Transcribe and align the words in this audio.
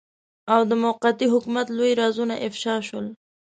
او 0.53 0.61
د 0.69 0.71
موقتي 0.83 1.27
حکومت 1.33 1.67
لوی 1.77 1.91
رازونه 2.01 2.35
افشاء 2.47 2.79
شول. 2.87 3.05